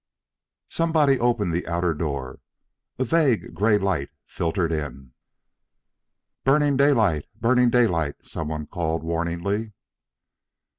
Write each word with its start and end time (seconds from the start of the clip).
Somebody 0.69 1.19
opened 1.19 1.53
the 1.53 1.67
outer 1.67 1.93
door. 1.93 2.39
A 2.97 3.03
vague 3.03 3.53
gray 3.53 3.77
light 3.77 4.09
filtered 4.25 4.71
in. 4.73 5.13
"Burning 6.43 6.75
daylight, 6.75 7.25
burning 7.35 7.69
daylight," 7.69 8.15
some 8.25 8.47
one 8.47 8.65
called 8.65 9.03
warningly. 9.03 9.73